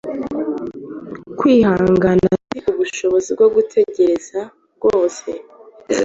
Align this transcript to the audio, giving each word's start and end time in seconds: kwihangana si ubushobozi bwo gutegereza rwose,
kwihangana 1.39 2.29
si 2.49 2.59
ubushobozi 2.71 3.29
bwo 3.35 3.47
gutegereza 3.55 4.39
rwose, 4.75 5.27